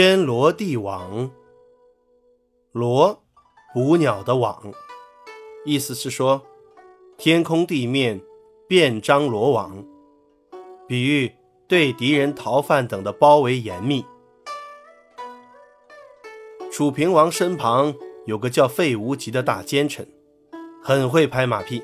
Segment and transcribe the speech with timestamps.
[0.00, 1.28] 天罗地网，
[2.70, 3.20] 罗，
[3.74, 4.72] 捕鸟的网，
[5.64, 6.40] 意思是说，
[7.16, 8.20] 天空地面
[8.68, 9.84] 遍张罗网，
[10.86, 11.34] 比喻
[11.66, 14.04] 对敌人逃犯等的包围严密。
[16.70, 17.92] 楚平王身旁
[18.24, 20.06] 有个叫费无极的大奸臣，
[20.80, 21.82] 很会拍马屁。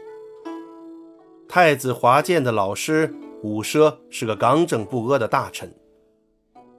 [1.48, 3.12] 太子华建的老师
[3.42, 5.76] 伍奢是个刚正不阿的大臣，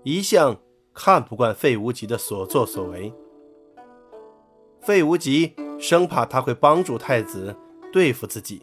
[0.03, 0.57] 一向。
[0.95, 3.13] 看不惯费无极的所作所为，
[4.79, 7.53] 费无极生怕他会帮助太子
[7.91, 8.61] 对付自己，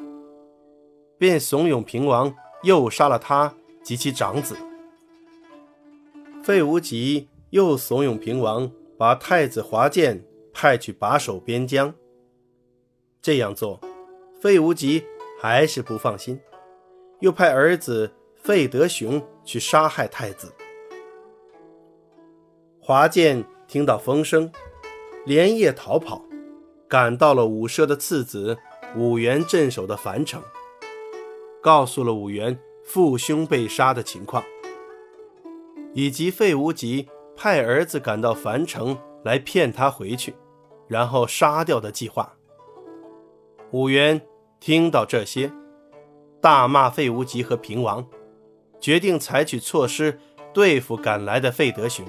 [1.18, 4.56] 便怂恿平王诱杀了他及其长子。
[6.42, 10.24] 费无极又怂恿平王把太子华建
[10.54, 11.94] 派去把守边疆。
[13.20, 13.78] 这样做，
[14.40, 15.04] 费无极
[15.38, 16.40] 还是不放心，
[17.20, 20.50] 又派儿子费德雄去杀害太子。
[22.84, 24.50] 华建听到风声，
[25.24, 26.20] 连夜逃跑，
[26.88, 28.58] 赶到了武奢的次子
[28.96, 30.42] 武元镇守的樊城，
[31.62, 34.42] 告诉了武元父兄被杀的情况，
[35.94, 40.34] 以及费无极派儿子赶到樊城来骗他回去，
[40.88, 42.34] 然后杀掉的计划。
[43.70, 44.20] 武元
[44.58, 45.52] 听到这些，
[46.40, 48.04] 大骂费无极和平王，
[48.80, 50.18] 决定采取措施
[50.52, 52.04] 对付赶来的费德雄。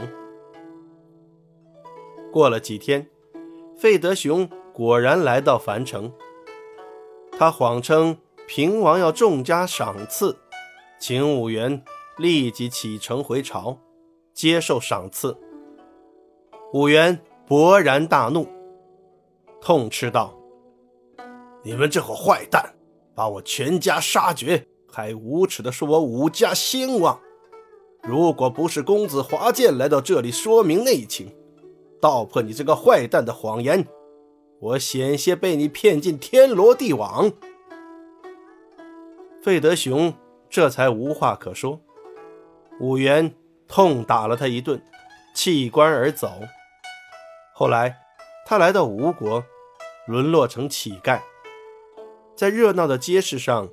[2.33, 3.07] 过了几天，
[3.77, 6.11] 费德雄果然来到樊城。
[7.37, 8.17] 他谎称
[8.47, 10.35] 平王要重加赏赐，
[10.99, 11.83] 请武元
[12.17, 13.77] 立即启程回朝，
[14.33, 15.37] 接受赏赐。
[16.73, 18.47] 武元勃然大怒，
[19.61, 20.35] 痛斥道
[21.61, 22.73] ：“你们这伙坏蛋，
[23.13, 27.19] 把我全家杀绝，还无耻地说我武家兴旺！
[28.01, 31.31] 如果不是公子华建来到这里说明内情，”
[32.03, 33.87] 道破你这个坏蛋的谎言，
[34.59, 37.31] 我险些被你骗进天罗地网。
[39.41, 40.13] 费德雄
[40.49, 41.79] 这才无话可说，
[42.81, 43.33] 武元
[43.69, 44.83] 痛打了他一顿，
[45.33, 46.41] 弃官而走。
[47.53, 47.95] 后来
[48.45, 49.41] 他来到吴国，
[50.05, 51.21] 沦落成乞丐，
[52.35, 53.69] 在热闹的街市上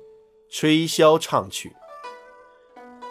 [0.49, 1.75] 吹箫唱曲，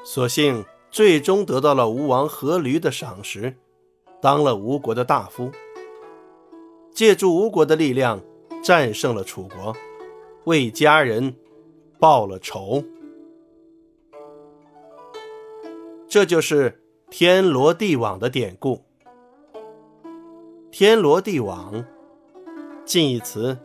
[0.03, 3.59] 所幸最终得到了吴王阖闾的赏识。
[4.21, 5.51] 当了吴国的大夫，
[6.93, 8.21] 借助吴国的力量
[8.63, 9.75] 战胜了楚国，
[10.45, 11.35] 为家人
[11.99, 12.85] 报了仇。
[16.07, 18.83] 这就是天罗地网的典故。
[20.71, 21.85] 天罗地网，
[22.85, 23.59] 近义词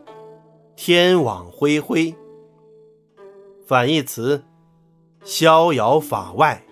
[0.74, 2.14] 天网恢恢，
[3.66, 4.42] 反义词
[5.22, 6.65] 逍遥法外。